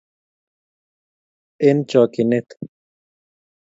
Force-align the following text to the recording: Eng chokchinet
Eng 1.67 1.81
chokchinet 1.89 2.47